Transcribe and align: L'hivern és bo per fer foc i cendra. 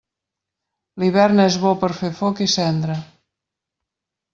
L'hivern 1.03 1.43
és 1.45 1.59
bo 1.67 1.75
per 1.85 1.93
fer 2.01 2.13
foc 2.23 2.45
i 2.49 2.51
cendra. 2.59 3.01